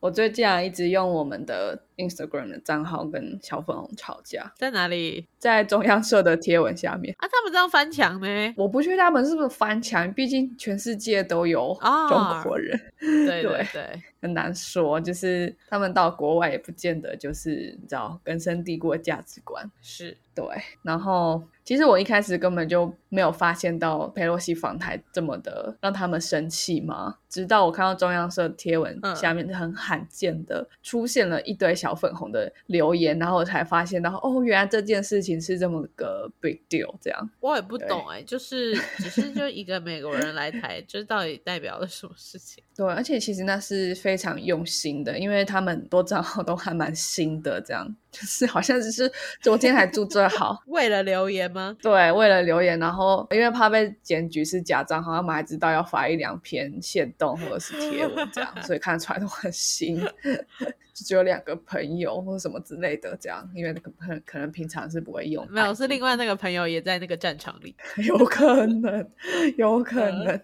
[0.00, 7.14] 我最近啊一直用我们的 Instagram 的账号跟小粉红吵架，在哪里在中央社的贴文下面。
[7.18, 7.28] 啊？
[7.30, 8.54] 他们这样翻墙呢？
[8.56, 15.00] 我不确定他们是不是翻墙，毕竟全世界都有啊中国人， 对对对，很难说。
[15.00, 19.70] 就是他们到国外也不见得就是你知道根深蒂固的价值观。
[19.82, 20.46] 是对，
[20.82, 37.30] 然后其实我一开始根本就没有发现到佩洛西访台这么的让他们生气嘛，直到我看到中央社贴文嗯下面很罕见的出现了一堆小粉红的留言，然后我才发现到哦，原来这件事情是这么个 big deal，这样。
[37.40, 42.62] 我也不懂哎、就是只是就一个美国人来台， 这到底代表了什么事情？
[42.78, 49.10] 对，而且其实那是非常用心的，因为他们很多账号都还蛮新的，这样就是好像只是
[49.40, 51.76] 昨天才注册好， 为了留言吗？
[51.82, 60.00] 对，为了留言，然后因为怕被检举是假账号，他们还知道要发一两篇线动或者是贴文这样，所以看得出来都很新，
[60.94, 67.74] 就只有两个朋友或者什么之类的这样，因为可能可能平常是不会用，没有，是另外那个朋友也在那个战场里。
[68.06, 69.10] 有可能，
[69.56, 70.40] 有可能。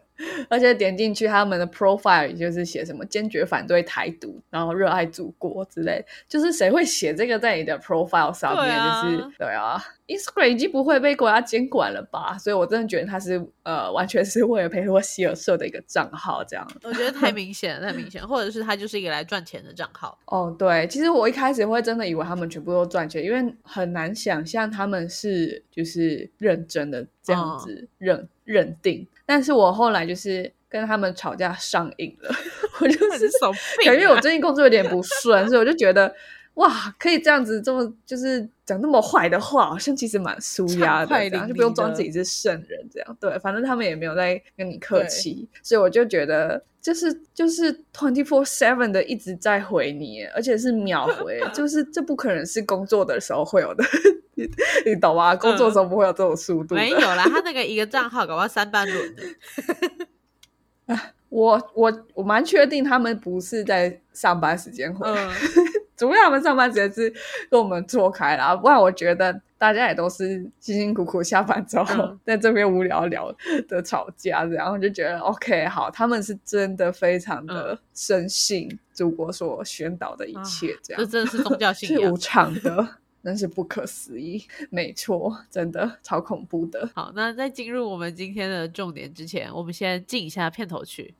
[0.49, 8.75] 而且点进去，他们的 profile 就是写什么坚决反对台独，然后热爱祖国之类，就是谁会写这个在你的 profile 上面？
[8.75, 12.37] 啊就是对啊，Instagram 已经不会被国家监管了吧？
[12.39, 16.67] 所以我真的觉得他是呃，完全是为了佩洛西而设的一个账号这样。
[16.83, 20.19] 我觉得太 明显了，太明显，或者是他就是一个来赚钱的账号。
[20.27, 29.07] 哦，对，其实我一开始会真的以为他们全部都赚钱，因为很难想象他们是就是认真的这样子认、认定。
[29.27, 32.35] 但是我后来就是跟他们吵架上瘾了，
[32.81, 36.15] 我就是手病、因为我最近工作有点不顺，所以我就觉得
[36.55, 43.17] 哇，可以这样子这么就是讲那么坏的话，好像其实蛮舒压的，畅快这样就不用装自己是圣人这样。
[43.21, 53.85] 对，反正他们也没有在跟你客气，所以我就觉得就是就是 twenty four seven 的一直在回你，而且是秒回， 就是这不可能是工作的时候会有的，
[54.35, 54.49] 你
[54.87, 55.35] 你懂吗？
[55.35, 56.81] 工作的时候不会有这种速度的。
[56.81, 59.23] 没有啦，他那个一个账号搞到三班轮的。
[61.31, 65.31] 我我我蛮确定他们不是在上班时间回，嗯，
[65.97, 67.13] 除非他们上班时间是
[67.51, 73.35] 跟我们错开啦，不然我觉得大家也都是辛辛苦苦下班之后、嗯 在这边无聊聊
[73.69, 82.17] 的吵架，然后就觉得 OK 好，他们是真的非常的深信祖国所宣导的一切，这样、这真的是宗教信仰 是无。
[82.19, 82.89] 常的，
[83.23, 86.89] 真是不可思议，没错，真的超恐怖的。
[86.95, 91.15] 好，那在进入我们今天的重点之前，我们先进一下片头曲。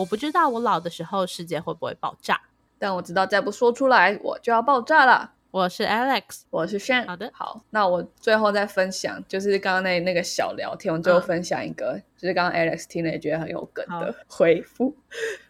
[0.00, 2.40] 我不知道我老的时候世界会不会爆炸。
[2.78, 5.32] 但我知道再不说出来，我就要爆炸了。
[5.50, 7.06] 我是 Alex，我是 Shan。
[7.06, 14.94] 好的好，那我最后再分享，就是刚刚那那个小聊天，我最后嗯分享一个，就是刚刚 Alex 听了也觉得很有梗的回复。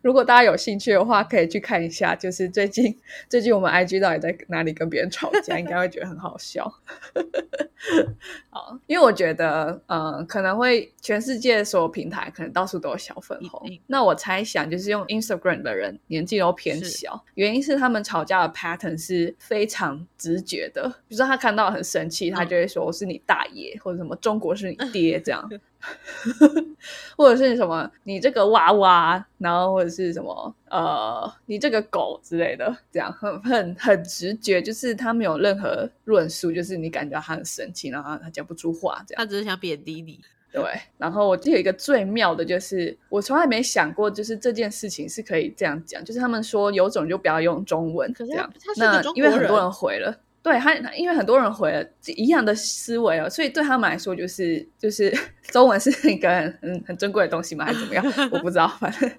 [0.02, 2.96] 如果大家有兴趣的话，可以去看一下，就是最近
[3.28, 6.72] 最近我们 IG 到底在哪里跟别人吵架， 应该会觉得很好笑。
[8.50, 13.68] 好，因为我觉得，嗯，可能会全世界所有平台可能到处都有小粉红。
[13.88, 20.88] 那我猜想，就是用 Instagram 的人年纪都偏小，原因是他们吵架的 pattern 是非常直觉的。
[21.08, 25.50] 比如说他看到很生气，他就会说我是你大爷，或者什么中国是你爹这样。
[27.16, 39.18] 或者是什么你这个娃娃，然后或者是什么呃你这个狗之类的，这样很很很直觉，就是他没有任何论述，就是你感觉他很生气，然后他讲不出话这样。
[39.18, 40.20] 他只是想贬低你。
[40.52, 40.64] 对，
[40.98, 50.12] 然后我记得有一个最妙的就是，我从来没想过，就是这件事情是可以这样讲，就是他们说有种就不要用中文，可是这样那因为很多人回了。
[50.42, 55.14] 对他，因为很多人回了一样的思维哦，所以对他们来说，就是就是
[55.48, 57.66] 中文是一个很很很珍贵的东西嘛？
[57.66, 58.04] 还是怎么样？
[58.32, 59.10] 我不知道，反正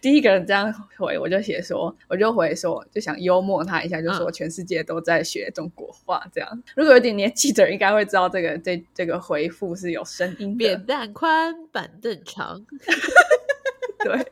[0.00, 6.62] 第一个人这样回，我就写说，我就回说，就想幽默他一下，就说嗯全世界都在学中国话，这样。
[6.74, 12.66] 如果有点年纪的人，应该会知道这个这这个回复是有声音的扁，担宽，板凳长。
[14.02, 14.26] 对。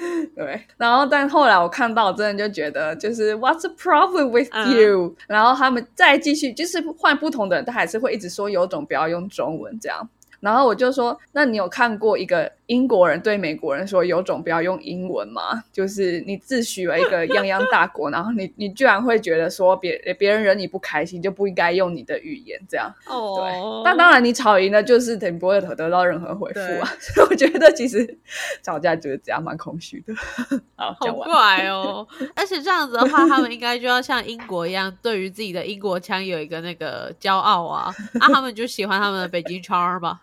[0.34, 10.08] 对，然后但后来我看到，真的就觉得就是 What's the problem with 嗯 you？、然后他们再继续，就是换不同的人，他还是会一直说有种不要用中文这样。
[10.40, 22.88] 然后我就说，那你有看过一个英国人对美国人说有种不要用英文嘛， 就是你自诩为一个泱泱大国，然后你 你居然会觉得说别别人惹你不开心就不应该用你的语言这样。
[23.06, 28.16] 哦，对，但当然你吵赢了就是等于不会得到任何回复啊， 所以我觉得其实
[28.62, 30.14] 吵架就是这样，蛮空虚的。
[30.76, 32.06] 好，好怪哦，
[32.36, 40.20] 而且这样子的话，他们应该就要像英国一样，对于自己的英国腔有一个那个骄傲啊，啊，他们就喜欢他们的北京腔吧。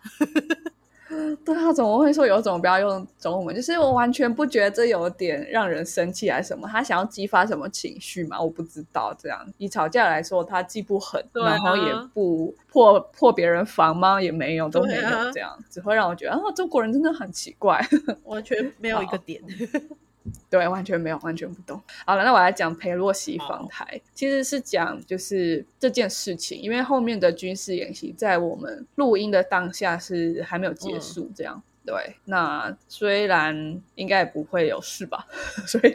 [1.44, 3.54] 对啊，怎么会说有种不要用中文？
[3.56, 6.68] 就是我完全不觉得这有点让人生气还是什么？
[6.70, 8.40] 他想要激发什么情绪嘛？
[8.40, 9.14] 我不知道。
[9.18, 14.20] 这样以吵架来说，他既不狠，然后也不破破别人房吗？
[14.20, 17.80] 也没有，都没有这样，只会让我觉得啊，中国人真的很奇怪，
[18.24, 19.42] 完全没有一个点。
[20.50, 21.80] 对，完全没有，完全不懂。
[22.06, 31.62] 好了，那我来讲裴洛西访台，其实是讲就是这件事情，因为后面的军事演习在我们录音的当下是还没有结束，这样。
[31.84, 35.26] 对，那虽然应该也不会有事吧，
[35.66, 35.94] 所以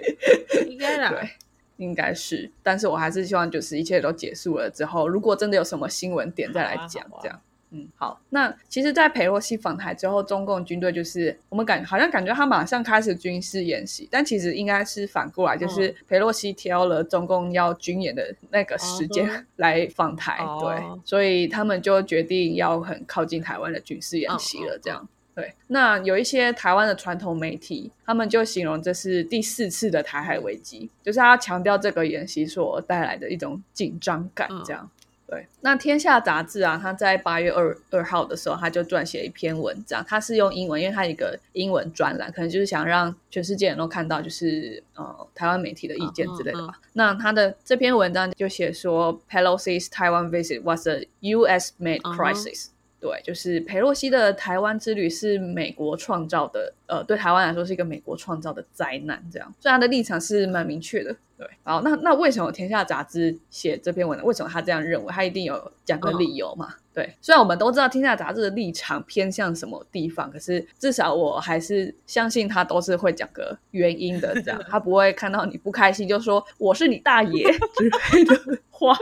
[0.68, 1.30] 应该啦， 对，
[1.78, 7.40] 应该是，但是我还是希望就是一切都结束了之后，如果真的有什么新闻点再来讲，这样。
[7.74, 8.22] 嗯，好。
[8.30, 24.80] 那其实，在佩洛西访台之后，中共军队就是我们感好像感觉他马上开始军事演习，但其实应该是反过来，就是佩洛西挑了中共要军演的那个时间 来访台，对，所以他们就决定要很靠近台湾的军事演习了。
[24.82, 25.54] 这样，对。
[25.68, 34.88] 那有一些台湾的传统媒体，他们就形容这是第四次的台海危机，就是他强调这个演习所带来的一种紧张感，这样。
[35.34, 46.80] 对，那《天下》杂志啊，他在八月二二号的时候，他就撰写一篇文章，他是用英文，因为他一个英文专栏，可能就是想让全世界人都看到，就是呃台湾媒体的意见之类的吧。
[46.94, 52.68] 那他的这篇文章就写说，Pelosi's Taiwan visit was a U.S.-made crisis。
[53.04, 61.14] 对，就是佩洛西的台湾之旅是美国创造的，呃，对台湾来说是一个美国创造的灾难，这样，所以他的立场是蛮明确的。
[61.38, 64.26] 对，好，那那为什么天下杂志写这篇文章？
[64.26, 65.12] 为什么他这样认为？
[65.12, 66.76] 他一定有讲个理由嘛？
[66.94, 78.96] 对，虽然我们都知道天下杂志的立场偏向什么地方，可是至少我还是相信他都是会讲个原因的，这样， 他不会看到你不开心就说我是你大爷之类的话。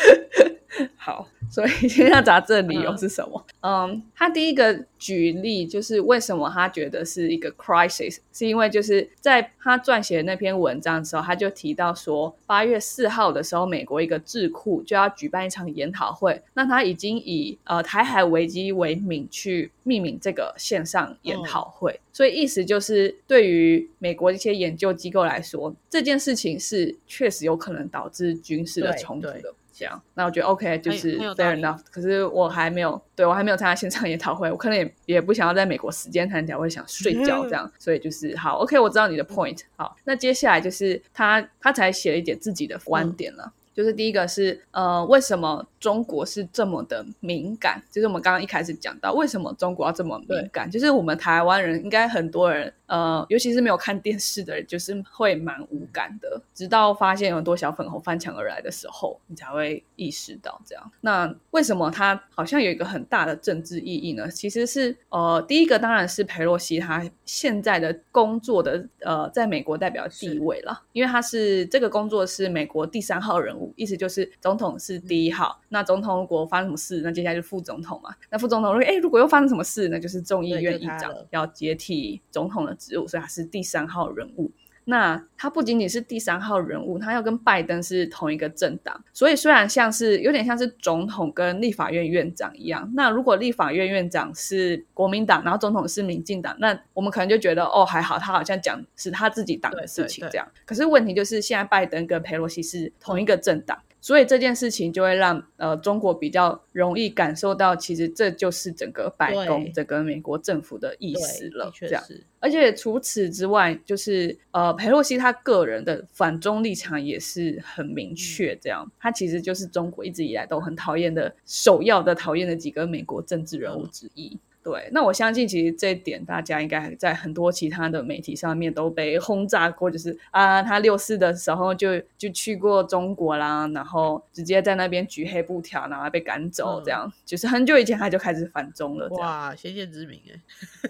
[0.96, 1.28] 好。
[1.50, 3.44] 所以 天下杂志的理由是什么？
[3.62, 29.52] 嗯，他第一个举例就是为什么他觉得是一个 crisis，是因为就是在他撰写那篇文章的时候，他就提到说，八月四号的时候，美国一个智库就要举办一场研讨会，那他已经以呃台海危机为名去命名这个线上研讨会，所以意思就是对于美国一些研究机构来说，这件事情是确实有可能导致军事的冲突的。
[29.80, 31.80] 这样，那我觉得 OK，就是 fair enough。
[31.90, 37.70] 可是我还没有，对我还没有参加线上研讨会，我可能也也不想要在美国时间参加，会想睡觉这样。
[37.80, 39.58] 所以就是好 OK，我知道你的 point。
[39.76, 43.50] 好，那接下来就是他他才写了一点自己的观点了。
[43.80, 47.82] 就是第一个是呃，为什么中国是这么的敏感？
[47.90, 50.70] 就是我们刚刚一开始讲到，为什么中国要这么敏感？
[50.70, 56.38] 就是我们台湾人应该很多人呃，尤其是没有看电视的人，就是会蛮无感的。
[56.52, 60.92] 直到发现有很多小粉红翻墙而来的时候，你才会意识到这样。
[61.00, 64.28] 那为什么它好像有一个很大的政治意义呢？
[64.28, 73.69] 其实是呃，第一个当然是佩洛西他现在的工作的呃，在美国代表地位了，因为他是这个工作是美国第三号人物。
[73.76, 78.14] 意思就是总统是第一号，那总统如果发生什么事，那接下来就副总统嘛。
[78.30, 84.50] 那副总统如果哎，如果又发生什么事，那就是众议院议长要接替总统的职务，所以他是第三号人物。
[84.84, 92.90] 那他不仅仅是第三号人物，他要跟拜登是同一个政党，所以虽然像是有点像是总统跟立法院院长一样。
[92.94, 100.46] 那如果立法院院长是国民党，然后总统是民进党，那我们可能就觉得哦还好，他好像讲是他自己党的事情这样。
[100.64, 103.78] 可是问题就是现在拜登跟佩洛西是同一个政党。
[104.00, 111.70] 所以这件事情就会让呃中国比较容易感受到，其实这就是整个白宫、整个美国政府的意思了。
[111.78, 112.02] 这样，
[112.38, 118.56] 而且除此之外，就是呃佩洛西他个人的反中立场也是很明确。
[118.56, 124.38] 这样，他其实就是中国一直以来都很讨厌的首要的讨厌的几个美国政治人物之一。
[124.62, 139.08] 对，那我相信其实这一点大家应该在很多其他的媒体上面都被轰炸过，就是啊，他六四的时候就就去过中国啦，然后直接在那边举黑布条，然后被赶走，这样就是很久以前他就开始反中了。
[139.10, 140.40] 哇，先见之明哎，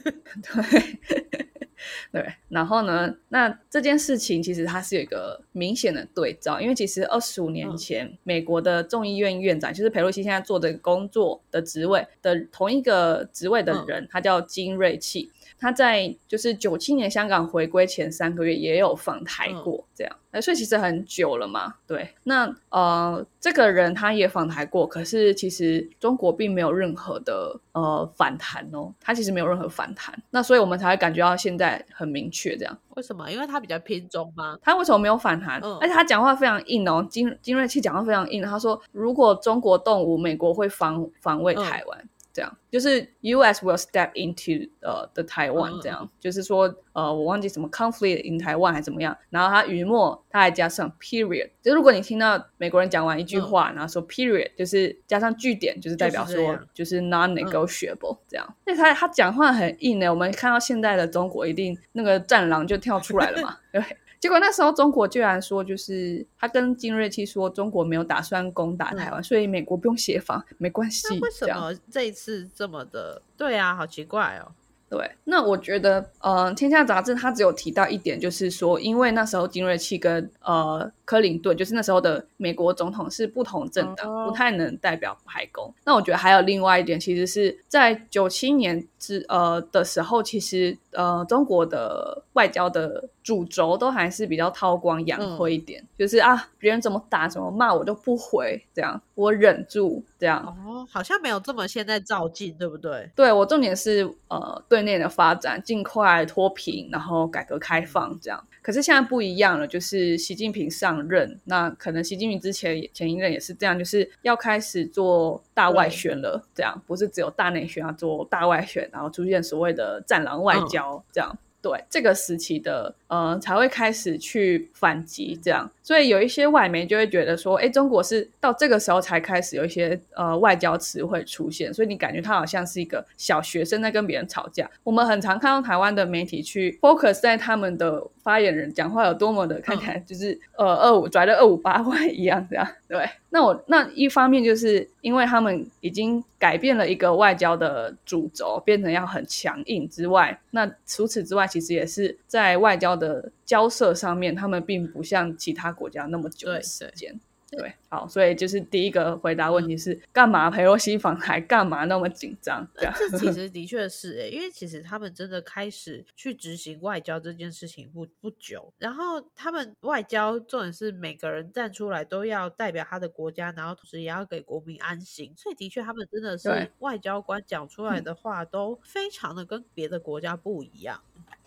[0.43, 1.49] 对。
[2.13, 3.15] 对，然后呢？
[3.29, 15.31] 那这件事情其实它是有一个明显的对照，因为其实二十五年前，美国的众议院院长就是佩洛西现在做的工作的职位的同一个职位的人，他叫金瑞气。
[15.59, 21.75] 他在就是九七年香港回归前三个月也有访台过，这样，哎，所以其实很久了嘛。
[21.87, 32.79] 对，那呃，这个人他也访台过，可是其实中国并没有任何的呃反弹哦，他其实没有任何反弹，那所以我们才会感觉到现在很明确这样。
[32.97, 33.31] 为什么？
[33.31, 34.59] 因为他比较偏中吗？
[34.63, 35.61] 他为什么没有反弹？
[35.81, 38.43] 而且他讲话非常硬哦，金金瑞气讲话非常硬。
[38.43, 42.09] 他说，如果中国动武，美国会防防卫台湾。
[42.33, 43.65] 这样就是 U.S.
[43.65, 58.57] will step into 呃 the Taiwan 这样，就是说呃我忘记什么 conflict in Taiwan 还怎么样，然后他语末他还加上 period，就如果你听到美国人讲完一句话，然后说 period，就是加上句点，就是代表说就是 non-negotiable 这样。
[58.65, 63.83] 那他他讲话很硬呢，我们看到现在的中国一定那个战狼就跳出来了嘛， 对。
[64.21, 71.19] 结果那时候中国居然说，就是他跟金瑞期说，中国没有打算攻打台湾，所以美国不用协防，没关系。
[71.19, 73.23] 为什么这一次这么的？
[73.37, 74.53] 对啊，好奇怪哦。
[74.91, 85.73] 对，那我觉得，呃，《天下杂志》它只有提到一点，就是说，因为那时候金瑞气跟呃克林顿，就是那时候的美国总统是不同政党，不太能代表白宫。
[85.85, 103.09] 那我觉得还有另外一点，其实是在九七年之呃的时候，其实呃中国的外交的主轴都还是比较韬光养晦一点，就是啊，别人怎么打怎么骂我都不回，这样我忍住，这样哦，好像没有这么现在照进，对不对？
[103.15, 104.81] 对我重点是呃对。
[104.81, 108.43] 内的发展，尽快脱贫，然后改革开放，这样。
[108.63, 121.39] 可是现在不一样了，就是习近平上任，那可能习近平之前前一任也是这样，就是要开始做大外宣了，这样不是只有大内宣，要做大外宣，然后出现所谓的战狼外交，这样。
[121.63, 125.71] 对这个时期的，呃，才会开始去反击，这样。
[125.83, 134.71] 所以有一些外媒就会觉得说，哎，中国是到这个时候才开始有一些呃外交词汇出现，所以你感觉他好像是一个小学生在跟别人吵架。
[134.85, 142.67] 我们很常看到台湾的媒体去 focus 在他们的发言人讲话有多么的看起来就是呃二五拽的二五八万一样这样。
[142.89, 153.31] 对，那我那一方面就是因为他们已经改变了一个外交的主轴，变成要很强硬之外，那除此之外，其实也是在外交的。
[153.51, 157.19] 交涉上面，他们并不像其他国家那么久的时间。
[157.51, 160.51] 对，好，所以就是第一个回答问题是干嘛？
[160.51, 162.67] 佩洛西访台干嘛那么紧张？
[162.75, 175.35] 这其 实的确是哎，因为其实他们真的开始去执行外交这件事情不不久，然后他们外交重点是每个人站出来都要代表他的国家，然后同时也要给国民安心。
[175.37, 181.03] 所以的确，他们真的是外交官讲出来的话都非常的跟别的国家不一样。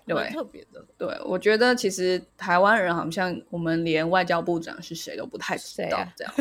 [0.05, 0.86] 对，特别的。
[0.98, 6.33] 对，我觉得其实台湾人好像我们连外交部长是谁都不太知道，这样。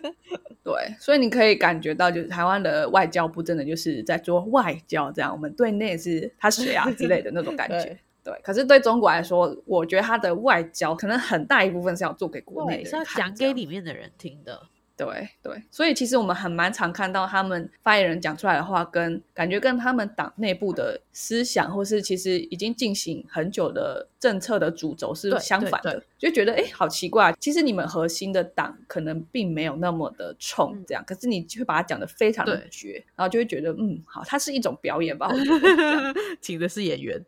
[0.62, 5.32] 对，所以你可以感觉到，就是台湾的外交部真的就是在做外交，这样。
[5.32, 7.98] 我们对内是他谁啊之类的那种感觉。
[8.22, 14.60] 对，可是对中国来说，我觉得他的外交可能很大一部分是要做给国内的，是要讲给里面的人听的。
[15.00, 27.34] 对对，所以其实我们很蛮常看到他们发言人讲出来的话，跟感觉跟他们党内部的思想，或是其实已经进行很久的政策的主轴是相反的，就觉得哎，好奇怪。
[27.40, 35.28] 其实你们核心的党可能并没有那么的冲这样，可是你会把它讲的非常的绝，然后就会觉得嗯，好，它是一种表演吧。
[35.32, 37.24] 我觉得 请的是演员。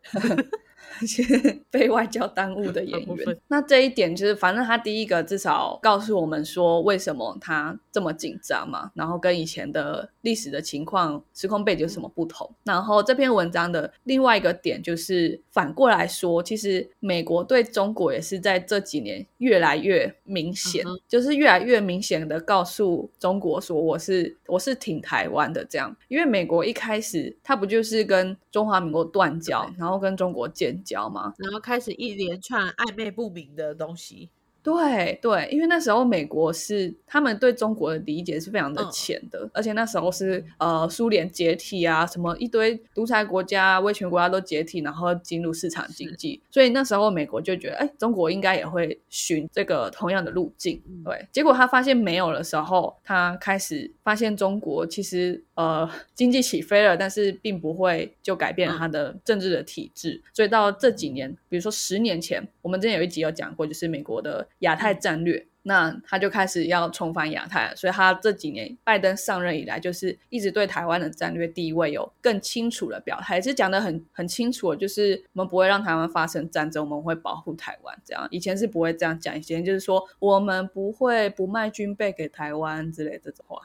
[1.70, 12.48] 被外交耽误的 演员，那这一点就是，反正他第一个至少告诉我们说，为什么他这么紧张嘛，然后跟以前的历史的情况、时空背景有什么不同。
[12.64, 25.96] 然后这篇文章的另外一个点就是，反过来说，其实美国对中国也是在这几年越来越明显，就是越来越明显的告诉中国说，我是我是挺台湾的这样。
[26.08, 30.78] 因为美国一开始他不就是跟中华民国断交，然后跟中国建。
[30.84, 31.34] 交吗？
[31.38, 34.30] 然后开始一连串暧昧不明的东西。
[34.62, 50.80] 对对，因为那时候美国是他们对中国的理解是非常的浅的，而且那时候是呃苏联解体啊，什么一堆独裁国家、威权国家都解体，然后进入市场经济，所以那时候美国就觉得，哎，中国应该也会循这个同样的路径。
[51.04, 64.46] 对，结果他发现没有的时候，他开始发现中国其实呃经济起飞了，但是并不会就改变他的政治的体制，所以到这几年，比如说十年前，我们之前有一集有讲过，就是美国的。
[64.62, 77.96] 亚太战略，那他就开始要重返亚太了，所以他这几年拜登上任以来，就是一直对台湾的战略地位有更清楚的表态，也是讲的很很清楚，就是我们不会让台湾发生战争，我们会保护台湾。
[78.04, 83.60] 这样以前是不会这样讲，以前就是说我们不会不卖军备给台湾之类这种话。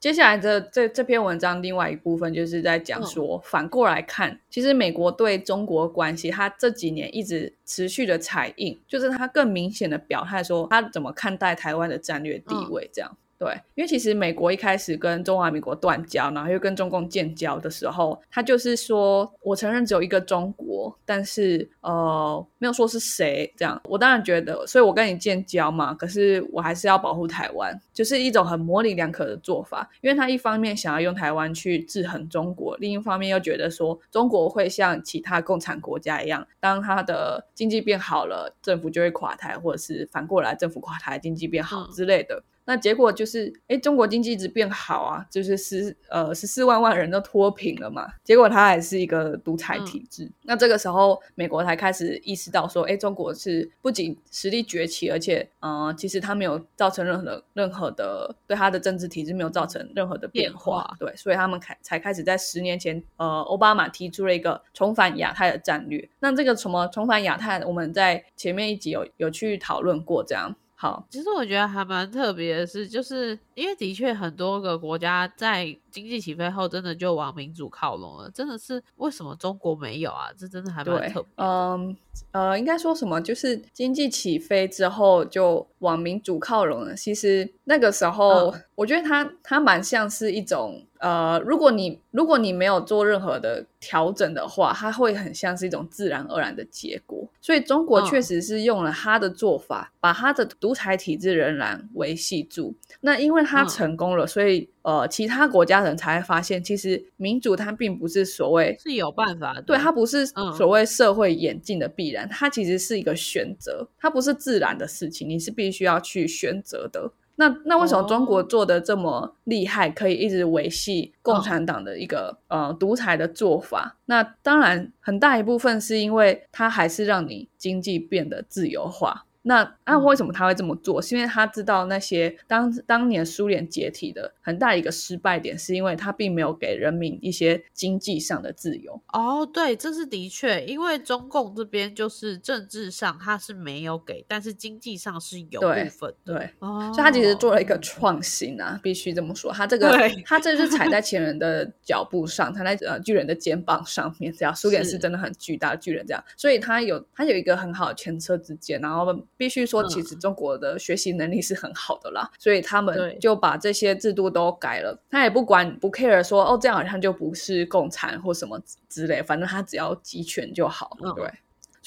[0.00, 13.16] 对，接下来的这这篇文章另外一部分就是在讲说，反过来看，其实美国对中国关系，它这几年一直持续的采印，就是它更明显的表态说，它怎么看待台湾的战略地位这样。
[13.40, 23.80] 对，因为其实美国一开始跟中华民国断交，然后又跟中共建交的时候，他就是说我承认只有一个中国，但是呃没有说是谁这样。
[23.84, 29.88] 我当然觉得，所以我跟你建交嘛，可是我还是要保护台湾，就是一种很模棱两可的做法。
[30.02, 42.42] 因为他一方面想要用台湾去制衡中国，另一方面又觉得说中国会像其他共产国家一样，当他的经济变好了，政府就会垮台，或者是反过来政府垮台，经济变好之类的。
[42.64, 48.06] 那结果就是，哎，中国经济一直变好啊，就是十呃十四万万人都脱贫了嘛。
[48.22, 50.30] 结果它还是一个独裁体制。
[50.42, 60.94] 那这个时候，美国才开始意识到说，哎，中国是不仅实力崛起，而且，嗯，其实它没有造成任何的任何的对它的政治体制没有造成任何的变化。
[60.98, 66.08] 对，所以他们开才开始在十年前，呃，奥巴马提出了一个重返亚太的战略。
[66.20, 70.54] 那这个什么重返亚太，我们在前面一集有有去讨论过，这样。
[70.82, 78.30] 好，其实我觉得还蛮特别的是，就是因为的确很多个国家在经济起飞后，真的就往民主靠拢了。
[78.30, 80.30] 真的是为什么中国没有啊？
[80.36, 81.30] 这真的还蛮特别。
[81.36, 81.96] 嗯
[82.32, 83.20] 呃，应该说什么？
[83.20, 86.94] 就是经济起飞之后就往民主靠拢了。
[86.94, 90.84] 其实那个时候，我觉得它它蛮像是一种。
[91.00, 97.26] 呃，如果你如果你没有做任何的调整的话，它会很像是一种自然而然的结果。
[97.40, 102.74] 所以中国确实是用了他的做法，把他的独裁体制仍然维系住。
[103.00, 117.12] 那因为他成功了，所以呃，其他国家人才会发现，其实民主它并不是所谓是有办法，对它不是所谓社会演进的必然，它其实是一个选择，它不是自然的事情，你是必须要去选择的。
[117.36, 123.96] 那那为什么中国做的这么厉害，可以一直维系共产党的一个呃独裁的做法？
[124.04, 129.24] 那当然很大一部分是因为它还是让你经济变得自由化。
[129.42, 131.00] 那那为什么他会这么做？
[131.00, 139.00] 是因为他知道那些当当年苏联解体的很大一个失败点，是因为他并没有给人民一些经济上的自由。
[139.14, 146.14] 哦，对，这是的确，因为中共这边就是政治上他是没有给，但是经济上是有部分。
[146.24, 149.50] 对，所以他其实做了一个创新啊，必须这么说。
[149.50, 159.18] 他这个他这是踩在 前人的脚步上，踩在呃巨人的肩膀上面，这样苏联是真的很巨大的巨人，这样，所以他有他有一个很好的前车之鉴，然后。
[159.40, 165.02] 必须说，其实中国的学习能力是很好的啦，所以他们就把这些制度都改了。
[165.08, 170.94] 他也不管不 care 说哦，这样好像就不是共产或什么之类，反正他只要集权就好。
[171.16, 171.32] 对。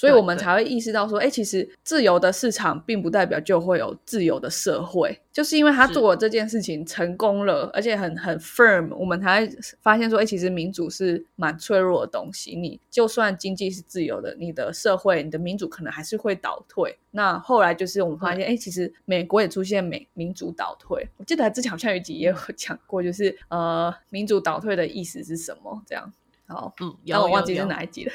[0.04, 12.54] 所以我们才会意识到说，哎，其实自由的市场并不代表就会有自由的社会，就是因为他做了这件事情成功了，而且很很 firm，我们才会发现说，哎，其实民主是蛮脆弱的东西。
[12.54, 16.98] 你就算经济是自由的，你的社会、你的民主可能还是会倒退。
[17.10, 21.08] 那后来就是我们发现，哎，其实美国也出现美民主倒退。
[21.16, 25.82] 我记得之前好像有集也有讲过，就是呃，民主倒退的意思是什么？
[25.86, 26.12] 这样。
[26.46, 28.12] 好，嗯，但我忘记是哪一集了。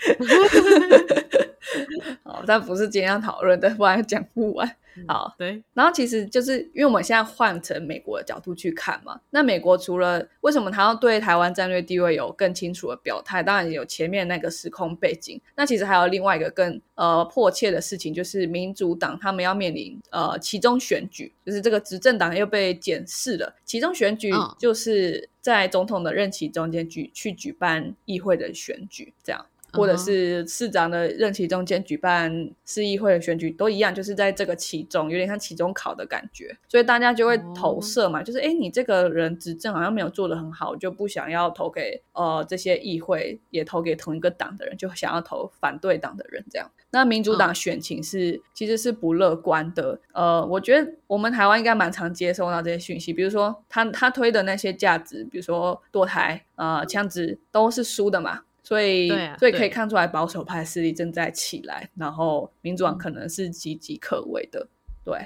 [2.24, 4.76] 好，但不是今天要讨论的，不然讲不完。
[5.06, 5.62] 好，对。
[5.72, 15.40] 然后其实就是因为我们现在换成美国的角度去看嘛，那美国除了为什么他要对台湾战略地位有更清楚的表态，当然有前面那个时空背景。
[15.54, 23.54] 那其实还有另外一个更呃迫切的事情，就是民主党他们要面临呃其中选举，就是这个执政党又被检视了。
[23.64, 29.46] 其中选举就是在总统的任期中间举去举办议会的选举，这样。
[29.72, 46.70] 或者是市长的任期中间举办市议会的选举都一样，就是在这个其中有点像期中考的感觉，所以大家就会投射嘛，就是哎，你这个人执政好像没有做的很好，就不想要投给呃这些议会，也投给同一个党的人，就想要投反对党的人这样。
[46.92, 58.42] 那民主党选情是其实是不乐观的，呃，我觉得我们台湾应该蛮常接收到这些讯息，比如说他他推的那些价值，比如说堕胎、呃枪支都是输的嘛。
[58.70, 64.68] 所以，所以可以看出来，保守派势力正在起来，然后民主党可能是岌岌可危的，
[65.04, 65.18] 对。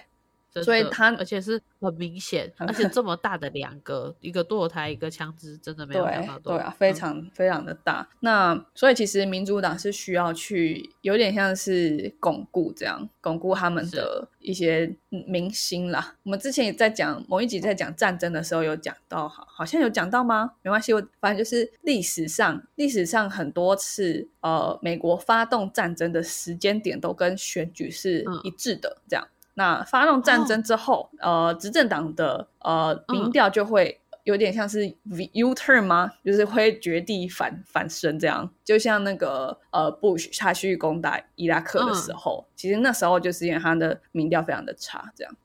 [0.62, 8.08] 所以他而且是很明显，而且这么大的两个，一个堕胎，一个枪支，真的没有想到对啊，非常非常的大。
[8.20, 16.14] 那所以其实民主党是需要去有点像是巩固这样，巩固他们的一些民心啦。
[16.22, 20.52] 我们之前也在讲某一集在讲战争的时候有讲到，好好像有讲到吗？
[20.62, 29.26] 没关系，我反正就是历史上历史上很多次，呃，美国发动战争的时间点都跟选举是一致的，这样。
[29.54, 34.86] 那发动战争之后，呃，执政党的呃民调就会有点像是
[35.32, 36.10] U turn 吗？
[36.24, 45.36] 就是会绝地反反身这样，就像那个呃 Bush 他去攻打伊拉克的时候，其实那时候就是因为他的民调非常的差，这样。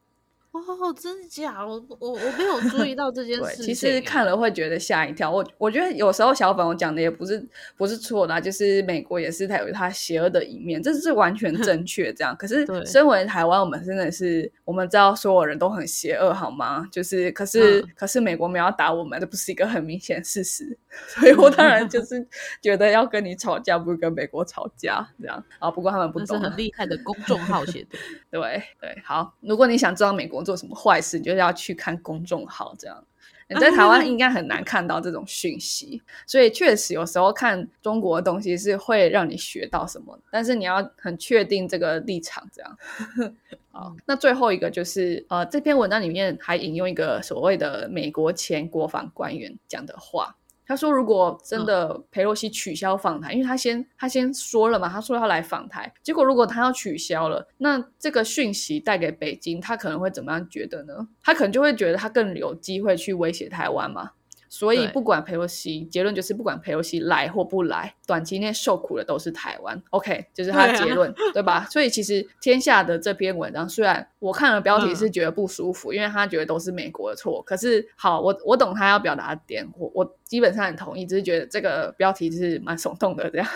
[0.68, 1.66] 哦，真假？
[1.66, 3.66] 我我我没有注意到这件事情。
[3.66, 5.30] 其实看了会觉得吓一跳。
[5.32, 7.46] 我我觉得有时候小粉我讲的也不是
[7.78, 12.12] 不是错的，就是美国也是它有它邪恶的一面，这是完全正 确。
[12.14, 16.88] 这样，可是身为台湾，我们真的是我们知道所有人都很邪恶，好吗？
[16.92, 20.76] 就是可是可是美国没有打我们，这不是一个很明显事实。
[21.08, 22.26] 所以我当然就 是
[22.62, 25.70] 觉得要跟你吵架，不如跟美国吵架这样啊。
[25.70, 28.00] 不过他们不懂，很厉害的公众号写的。
[28.32, 28.42] 对
[28.82, 30.40] 对，好，如果你想知道美国。
[30.50, 32.74] 做什么坏事，你就要去看公众号。
[32.80, 33.06] 这样
[33.48, 42.44] 你在台湾应该很难看到这种讯息，所以确实有时候看中国的东西是会让你学到什么，但是你要很确定这个立场。
[42.52, 42.78] 这样
[43.70, 50.36] 好，那最后一个就是呃，这篇文章里面还引用一个所谓的美国前国防官员讲的话。
[50.70, 55.92] 他说：“如果真的佩洛西取消访台，因为他先他先说了嘛，他说要来访台。
[56.04, 61.08] 结果如果他要取消了，那这个讯息带给北京，他可能会怎么样觉得呢？
[61.24, 64.12] 他可能就会觉得他更有机会去威胁台湾嘛。”
[64.50, 69.82] 所以不管佩洛西，结论就是不管佩洛西来或不来，短期内受苦的都是台湾。
[69.92, 71.68] OK，就是他的结论，对吧？
[71.70, 77.42] 所以其实天下的这篇文章，虽然我看了标题是觉得不舒服，因为他觉得都是美国的错。
[77.44, 83.48] 可是好，我我懂他要表达的点，我我基本上很同意，只是觉得这个标题是蛮耸动的这样。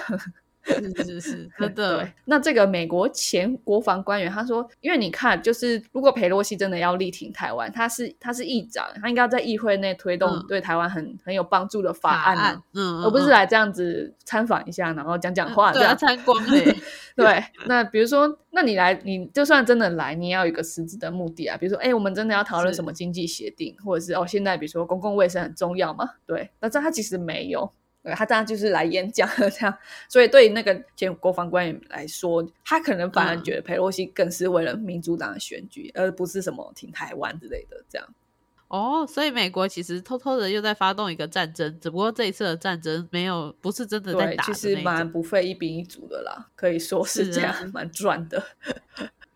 [0.64, 2.08] 是是是，真 的。
[2.26, 16.44] 那这个美国前国防官员他说，因为你看，就是如果佩洛西真的要力挺台湾，他是他是议长，他应该在议会内推动对台湾很很有帮助的法案，嗯，而不是来这样子参访一下，然后讲讲话，对，参观。
[17.16, 26.10] 对，那比如说，那你来，你就算真的来，你也要有一个实质的目的啊，比如说，哎，我们真的要讨论什么经济协定，或者是哦，现在比如说公共卫生很重要嘛？
[26.26, 27.72] 对，那这他其实没有。
[28.16, 29.78] 他当然就是来演讲的这样，
[30.10, 38.08] 所以对那个前国防官员来说，他可能反而觉得佩洛西更是为了民主党的选举，而不是什么挺台湾之类的这样。
[38.68, 48.44] 哦，所以美国其实偷偷的又在发动一个战争，只不过这一次的战争没有不是真的在打，其实蛮不费一兵一卒的啦，可以说是这样，蛮赚的。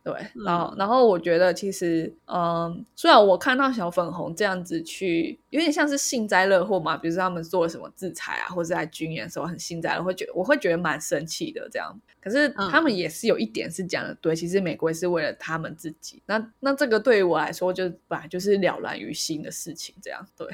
[0.07, 11.93] 对，然后然后我觉得其实，嗯，虽然我看到小粉红这样子去，有点像是幸灾乐祸嘛，比如说他们做了什么制裁啊，或者在军演的时候很幸灾乐祸，会觉我会觉得蛮生气的这样。
[12.21, 16.23] 可是他们也是有一点是讲的对，其实美国是为了他们自己。
[16.25, 20.47] 那那这个对于我来说，就本来就是了然于心的事情，这样对，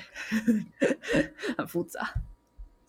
[1.56, 2.12] 很复杂。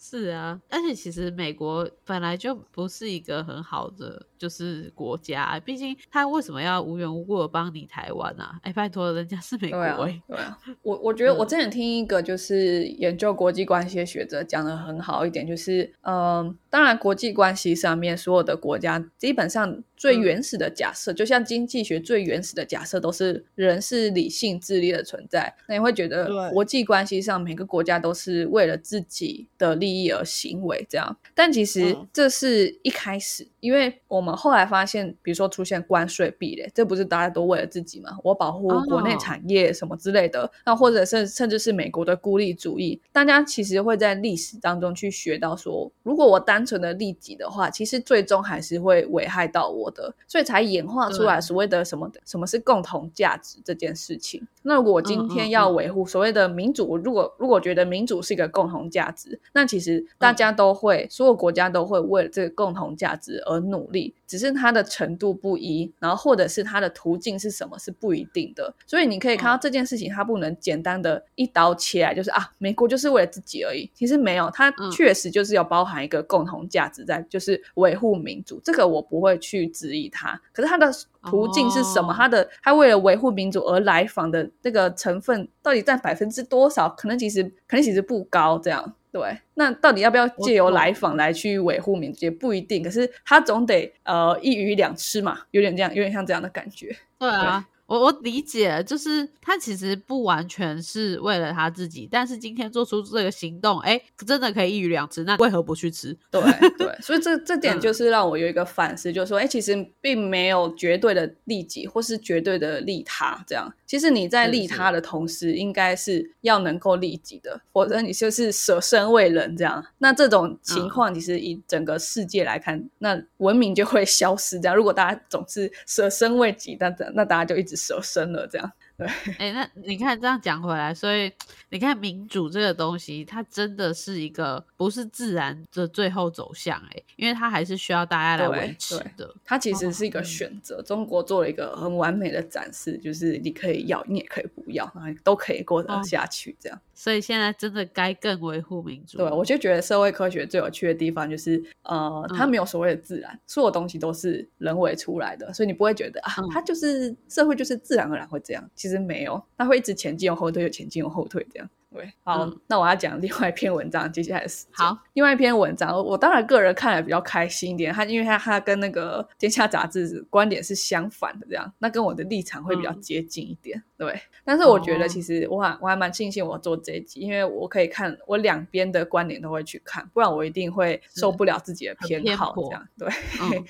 [0.06, 8.58] 是啊，而且其实美国本来就不是一个很好的就是国家，毕竟他为什么要无缘无故的帮你台湾啊？
[8.62, 9.80] 哎，拜托，人家是美国。
[10.28, 30.04] 对啊， 我我觉得我之前听一个就是研究国际关系的学者讲的很好一点，就是嗯，当然国际关系上面所有的国家基本上最原始的假设，就像经济学最原始的假设都是人是理性智力的存在，那你会觉得国际关系上每个国家都是为了自己的利益。
[30.14, 38.10] 而行为这样，但其实这是一开始，因为我们后来发现，比如说出现关税壁垒，这不是大家都为了自己吗？
[38.22, 54.46] 我保护国内产业什么之类的，那或者甚甚至是美国的孤立主义，大家其实会在历史当中去学到说，如果我单纯的利己的话，其实最终还是会危害到我的，所以才演化出来所谓的什么什么是共同价值这件事情。
[54.62, 60.04] 那如果我今天要维护所谓的民主，如果如果觉得民主是一个共同价值，那其实。
[60.18, 68.74] 大家都会，所有国家都会为了这个共同价值而努力，只是它的程度不一，然后或者是它的途径是什么是不一定的。
[68.84, 73.88] 所以你可以看到这件事情，它不能简单的一刀切来，就是啊，美国就是为了自己而已。
[73.94, 78.60] 其实没有，它确实就是要包含一个共同价值在，就是维护民主。
[78.64, 80.90] 这个我不会去质疑它，可是它的
[81.30, 82.12] 途径是什么？
[82.12, 86.88] 它的它为了维护民主而来访的那个成分到底占百分之多少？
[86.88, 88.94] 可能其实可能其实不高，这样。
[89.14, 96.96] 对，那到底要不要借由来访来去维护民主也不一定，可是他总得呃一鱼两吃嘛，有点这样，有点像这样的感觉。
[97.16, 97.64] 对啊。
[97.86, 106.16] 我我理解，就是他其实不完全是为了他自己，但是今天做出这个行动，哎，真的可以一鱼两吃，那为何不去吃？
[106.30, 106.40] 对
[106.78, 119.84] 对，所以这这点就是让我有一个反思，就是说，哎，其实并没有绝对的利己或是绝对的利他，这样，其实你在利他的同时，应该是要能够利己的，否则你就是舍身为人这样。
[119.98, 124.58] 那这种情况，其实以整个世界来看，那文明就会消失。
[124.58, 127.74] 这样，如果大家总是舍身为己，那那大家就一直。
[127.86, 128.72] 舍身了，这样。
[128.96, 129.06] 对，
[129.38, 131.30] 哎，那你看这样讲回来，所以
[131.70, 139.34] 你看民主这个东西，它真的是一个不是自然的最后走向，哎，因为它还是需要大家来维持的。
[139.44, 140.80] 它其实是一个选择。
[140.82, 144.90] 中国做了一个很完美的展示，就是你可以要，你也可以不要，
[145.24, 146.80] 都可以过得下去，这样。
[146.96, 149.18] 所以现在真的该更维护民主。
[149.18, 158.70] 对，我就觉得社会科学最有趣的地方就是，呃，它没有所谓的自然，所有东西都是人为出来的，所以你不会觉得啊，它就是社会就是自然而然会这样。
[158.84, 161.66] 其实没有，他会一直前进又后退，又前进又后退这样。
[161.94, 174.20] 对，好，那我要讲另外一篇文章，接下来是好，另外一篇文章，我当然个人看来比较开心一点，他因为他他跟那个天下杂志观点是相反的，这样，那跟我的立场会比较接近一点，对。
[174.44, 182.88] 但是我觉得其实我还我还蛮庆幸我做这一集，因为我可以看我两边的观点都会去看，不然我一定会受不了自己的偏好这样。
[182.98, 183.08] 对，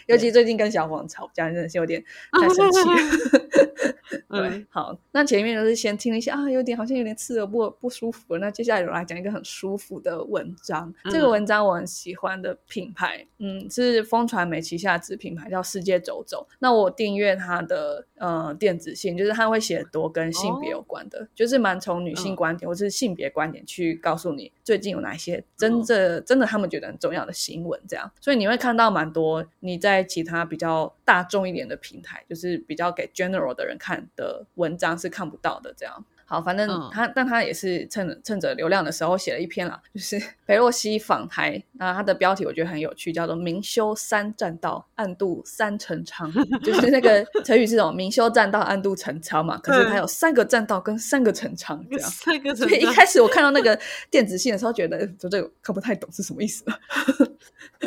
[0.06, 3.94] 尤其最近跟小黄吵架，真的是有点 太生气了。
[4.30, 8.13] 对，好，那前面就是先听一下啊，有点好像有点刺耳不不舒服。
[8.40, 10.92] 那接下来我来讲一个很舒服的文章。
[11.11, 16.46] 这个文章我很喜欢的品牌，嗯，是风传媒旗下子品牌，叫世界走走。
[16.59, 28.11] 那我订阅它的呃电子信，就是他会写多跟性别有关的，就是蛮从女性观点或是性别观点去告诉你最近有哪些真正真的他们觉得很重要的新闻，这样。
[28.20, 36.05] 所以你会看到蛮多你在其他比较大众一点的平台，就是比较给 general 的人看的文章是看不到的，这样。
[36.26, 41.62] 好，反正他，但他也是趁趁着流量的时候写了一篇啦，就是裴洛西访台。
[41.72, 46.32] 那他的标题我觉得很有趣，叫做“明修三栈道，暗度三陈仓
[46.64, 49.58] ”，就是那个成语是种“明修栈道，暗度陈仓”嘛。
[49.58, 52.10] 可是他有三个栈道跟三个陈仓这样。
[52.10, 53.78] 三个所以一开始我看到那个
[54.10, 56.64] 电子信的时候，觉得就这个看不太懂是什么意思。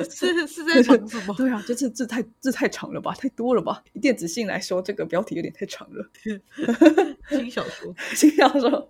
[0.09, 1.33] 是是在讲什么？
[1.37, 3.83] 对啊，就是字太字太长了吧，太多了吧？
[4.01, 6.09] 电子信来说，这个标题有点太长了。
[7.29, 7.93] 新小说。
[8.37, 8.87] 要说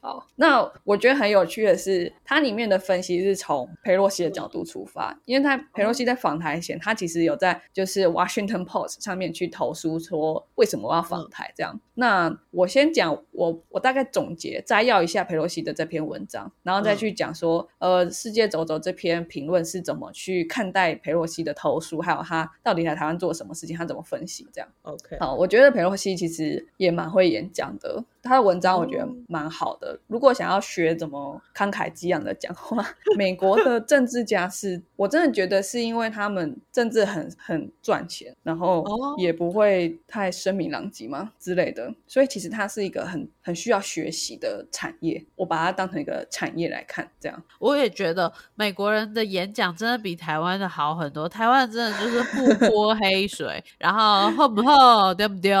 [0.00, 11.80] 好，那我觉得很有趣的是，它里面的分析是从佩洛西的角度出发，因为他佩洛西在访台前，他其实有在就是 Washington Post 上面去投诉说为什么我要访台这样。
[11.94, 24.68] 那我先讲我我大概总结摘要一下佩洛西的这篇文章，然后再去讲说呃世界走走这篇评论是怎么去看待佩洛西的投诉，还有他到底在台湾做了什么事情，他怎么分析这样。
[24.82, 28.04] OK，好，我觉得佩洛西其实也蛮会演讲的。
[28.22, 29.98] 他的文章我觉得蛮好的。
[30.06, 32.84] 如果想要学怎么慷慨激昂的讲话，
[33.16, 38.84] 美国的 政治家是我真的觉得是因为他们政治很很赚钱，然后
[39.18, 45.24] 也不会太声名狼藉嘛之类的，所以其实它是一个很很需要学习的产业。
[45.36, 51.28] 我把它当成一个产业来看，这样我也觉得美国人的演讲真的比台湾的好很多。
[51.28, 55.54] 台湾真的就是不 泼黑水，然后 厚不厚，丢不丢，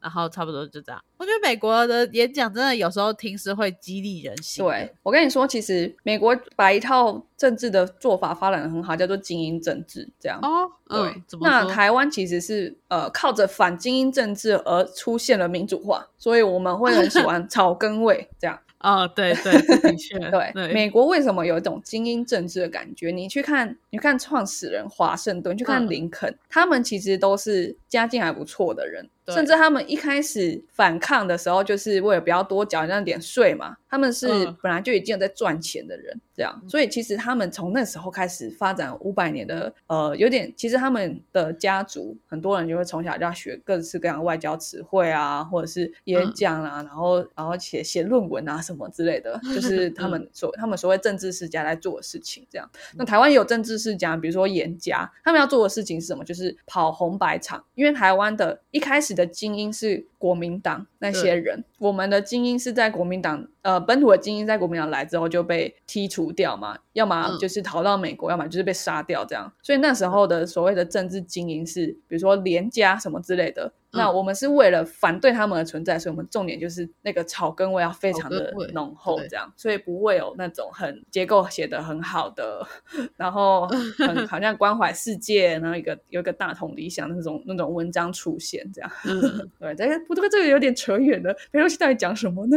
[0.00, 1.02] 然后差不多就这样。
[1.22, 4.64] 我觉得美国的演讲真的有时候听是会激励人心。
[4.64, 10.40] 对我跟你说，其实美国把一套政治的做法发展的很好，叫做精英政治，这样。
[10.42, 11.22] 哦，对。
[11.40, 18.58] 那台湾其实是呃靠着反精英政治而出现了民主化，所以我们会很喜欢 草根味这样。
[18.78, 20.72] 啊，对对，的确， 对。
[20.72, 23.12] 美国为什么有一种精英政治的感觉？
[23.12, 29.08] 你去看，你看创始人华盛顿，去看林肯，他们其实都是家境还不错的人。
[29.28, 33.76] 甚至他们一开始反抗的时候，就是为了不要多缴那点税嘛。
[33.88, 34.26] 他们是
[34.62, 52.46] 本来就已经有在赚钱的人，这样，所以其实他们从那时候开始发展五百年的，呃，有点，其实他们的家族很多人就会从小就要学各式各样的外交词汇啊，或者是演讲啊，然后然后写写论文啊什么之类的， 就是他们所他们所谓政治世家在做的事情。
[52.50, 56.24] 这样，那台湾也有政治世家，比如说严家，他们要做的事情是什么？
[56.24, 63.48] 就是跑红白场，因为台湾的一开始的精英是国民党那些人，我们的精英是在国民党。
[63.62, 69.52] 呃，本土的精英在国民党来之后就被剔除掉嘛，要么就是逃到美国，要么就是被杀掉这样。
[69.62, 73.72] 所以那时候的所谓的政治精英是，比如说连家什么之类的。
[73.94, 82.66] 那我们是为了反对他们的存在，所以我们重点就是那个草根味要非常的浓厚，这样，所以不会有那种很结构写的很好的，
[83.18, 88.90] 然后很 好像关怀世界，然后一个有一个大同理想那种那种文章出现，这样。
[89.60, 92.56] 对，但是不过这个有点扯远了，裴洛西到底讲什么呢？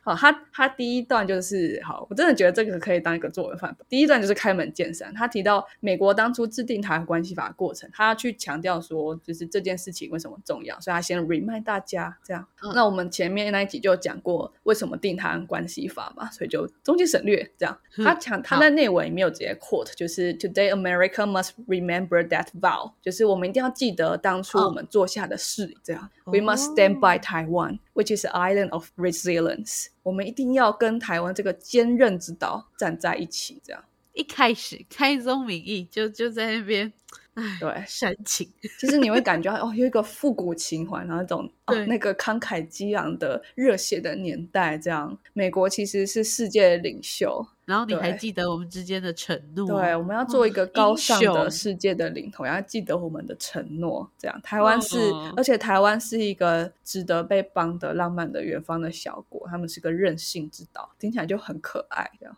[0.03, 3.85] 好，他他第一段就是好，我真的觉得这个可以当一个作文范本。
[3.87, 12.45] 第一段就是开门见山，他提到美国当初制定台湾关系法的过程，他要去强调说，就是这件事情为什么重要，所以他先 remind 大家这样。
[12.73, 17.77] 那我们前面那一集就讲过为什么定台湾关系法嘛，所以就中间省略这样。
[17.97, 26.09] 他强他在内文里面有直接 quote，就是 Today America must remember that vow，就是我们一定要记得当初我们做下的事，这样。
[26.25, 29.87] We must stand by Taiwan, which is an island of resilience.
[30.03, 33.61] 我们一定要跟台湾这个坚韧之岛站在一起。
[33.63, 33.83] 这样，
[34.13, 36.91] 一开始开宗明义就就在那边，
[37.35, 38.51] 哎，对，煽情。
[38.79, 44.77] 其实你会感觉哦，有一个复古情怀，然后那种哦那个慷慨激昂的热血的年代。
[44.77, 47.45] 这样，美国其实是世界领袖。
[47.63, 49.79] 然后你还记得我们之间的承诺？
[49.79, 54.09] 对，我们要做一个高尚的世界的领头，要记得我们的承诺。
[54.17, 54.97] 这样，台湾是，
[55.37, 62.09] 而且台湾是一个值得被帮的浪漫的远方的小国，他们是个任性之岛，听起来就很可爱。
[62.19, 62.35] 这样，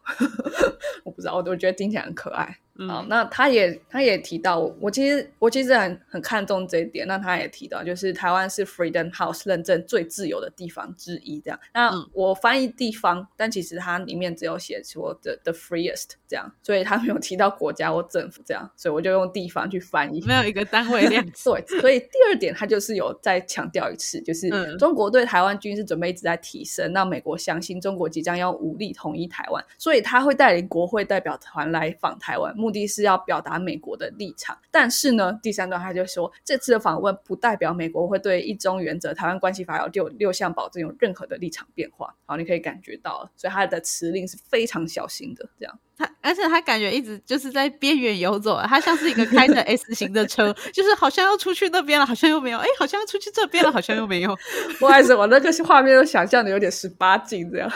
[1.03, 2.59] 我不知道，我我觉得听起来很可爱。
[2.87, 7.07] 好，那他也他也提到，我其实我其实很很看重这一点。
[7.07, 11.39] 那他也提到，就是台湾是 Freedom House 认证最自由的地方之一。
[11.39, 15.13] 这样，那我翻译地方，但其实它里面只有写说。
[15.21, 21.23] 的 the freest 这样，所以它没有提到国家或政府这样，所以我就用地方去翻译，没有一个单位量。
[21.43, 34.57] 对，所以第二点他就是有再强调一次，就是中国对台湾军事准备一直在提升，那美国相信中国即将要武力统一台湾，所以他会带领国会代表团来访台湾，目的是要表达美国的立场。
[34.71, 42.15] 但是呢，第三段他就说，这次的访问不代表美国会对一中原则、台湾关系法有六六项保证有任何的立场变化。
[42.25, 45.33] 好，你可以感觉到，所以他的辞令是非常小心。
[45.33, 54.37] 的这样，他而且他感觉一直就是在边缘游走，他像是一个开着 S 型的车，就是好像要出去那边了，好像又没有，哎，好像要出去这边了，好像又没有。
[54.79, 57.69] 不好意思，我那个画面都想象的有点十八禁这样，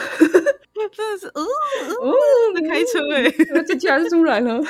[0.92, 2.14] 真的是，哦哦，
[2.54, 4.60] 在开车哎，这居然是出来了。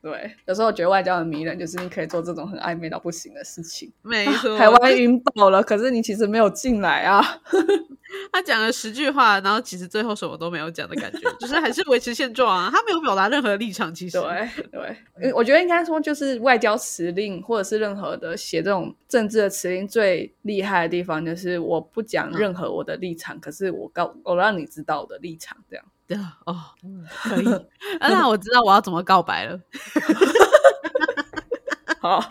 [0.00, 3.92] 对，有时候我觉得外交很迷人，就是你可以做这种很暧昧到不行的事情。
[4.02, 7.40] 没错，台湾晕爆了，可是你其实没有进来啊。
[8.32, 12.70] 他讲了十句话，然后其实最后什么都没有讲的感觉，就是还是维持现状啊。
[12.72, 14.48] 他没有表达任何立场，其实对
[15.20, 26.56] 对，我觉得应该说就是外交辞令或者是任何的写这种政治的辞令最厉害的地方，就是我不讲任何我的立场，可是我告我让你知道我的立场，这样对哦，
[27.22, 27.44] 可以。
[28.00, 29.60] 那我知道我要怎么告白了。
[32.02, 32.22] 好，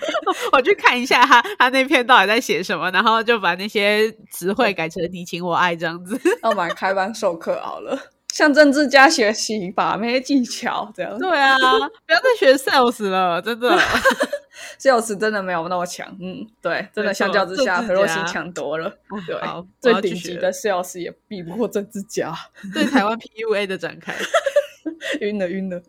[0.51, 6.19] 我去看一下他他那篇到底在写什么，然后就把那些词汇改成“你情我爱”这样子。
[6.41, 7.97] 那我们开班授课好了，
[8.33, 11.17] 向政治家学习把妹技巧，这样。
[11.17, 13.79] 对啊，不要再学 sales 了，真的，
[14.77, 16.05] sales 真的没有那么强。
[16.19, 18.93] 嗯，对，真的相较之下，何若曦强多了。
[19.25, 19.39] 对，
[19.79, 22.33] 最顶级的 sales 也比不过政治家。
[22.73, 24.13] 对台湾 PUA 的展开，
[25.21, 25.81] 晕 了晕了。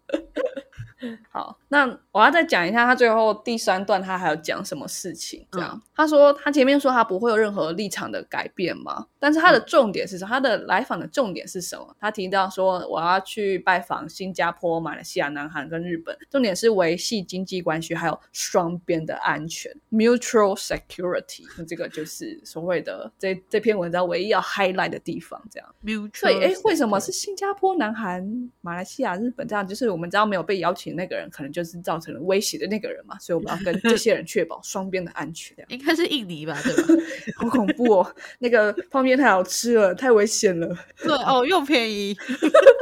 [1.31, 5.47] 好，那我要再讲一下他最后第三段，他还要讲什么事情？
[5.51, 10.29] 这样，他说他前面说他不会有任何立场的改变嘛，但是他的重点是什么？
[10.29, 11.97] 他的来访的重点是什么？
[11.99, 21.45] 他提到说我要去拜访新加坡、马来西亚、南韩跟日本，重点是维系经济关系，还有双边的安全 （mutual security）。
[21.59, 25.43] 那这个就是所谓的这这篇文章唯一要 highlight 的地方。
[25.51, 29.49] 这样，mutual 所以哎，为什么是新加坡、南韩、马来西亚、日本？
[29.49, 30.92] 这样就是我们知道没有被邀请。
[30.95, 35.57] 那个人可能就是造成了威胁的那个人嘛，所以我们要跟这些人确保 双边的安全。
[35.69, 37.05] 应该是印尼吧，对吧？
[37.37, 38.15] 好恐怖哦！
[38.41, 40.77] 那个泡面太好吃了，太危险了。
[41.03, 42.17] 对哦，又便宜。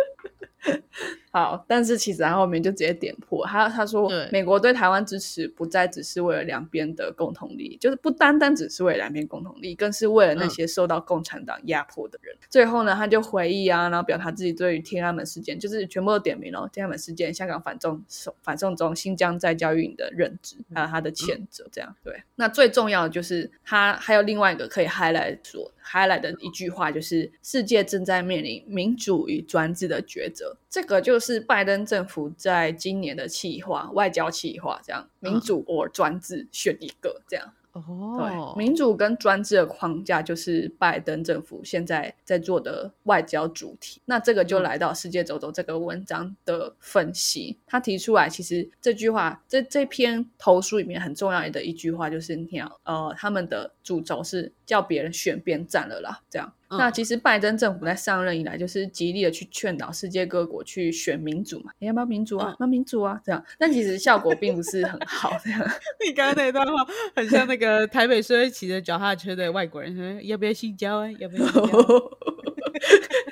[1.33, 12.37] 好，但是其实他后面就直接点破，他他说，美国对台湾支持不再只是为了两边的共同利益，就是不单单只是为了两边共同利益，更是为了那些受到共产党压迫的人。
[12.49, 18.03] 最后呢，他就回忆啊，然后表达自己对于天安门事件，就是全部都点名了天安门事件、香港反送
[18.43, 21.64] 反送中、新疆在教育营的认知，还有他的谴责。
[21.71, 30.57] 这样对，那最重要的就是他还有另外一个可以 highlight 说 highlight 的一句话，就是世界正在面临民主与专制的抉择。
[30.68, 37.53] 这个就是拜登政府在今年的企划，外交企划，这样民主或专制选一个，这样。
[37.72, 44.00] 哦，对，民主跟专制的框架就是拜登政府现在在做的外交主题。
[44.04, 56.52] 那这个就来到世界走走这个文章的分析，他提出来，其实这句话这这篇投书里面很重要的一句话就是，你要呃，他们的主轴是叫别人选边站了啦，这样。
[56.78, 62.54] 那其实拜登政府在上任以来，就是极力的去劝导世界各国去选民主嘛，你要不要民主啊？
[62.61, 63.20] 要民主啊？
[63.24, 65.33] 这样，但其实效果并不是很好。
[65.42, 65.61] 这样，
[66.06, 71.11] 你刚刚那段话很像那个台北市会骑着脚踏车的外国人，说要不要性交啊？
[71.18, 71.44] 要不要？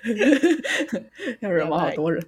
[1.40, 2.24] 要人吗好多人。